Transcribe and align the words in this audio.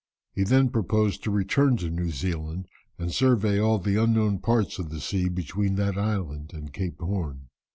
He 0.33 0.41
then 0.43 0.69
proposed 0.69 1.21
to 1.23 1.29
return 1.29 1.77
to 1.77 1.91
New 1.91 2.09
Zealand 2.09 2.65
and 2.97 3.13
survey 3.13 3.59
all 3.59 3.77
the 3.77 4.01
unknown 4.01 4.39
parts 4.39 4.79
of 4.79 4.89
the 4.89 4.99
sea 4.99 5.29
between 5.29 5.75
that 5.75 5.95
island 5.95 6.53
and 6.55 6.73
Cape 6.73 6.99
Horn. 6.99 7.49